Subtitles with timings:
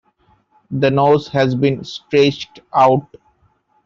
[0.71, 3.17] The nose has been stretched out.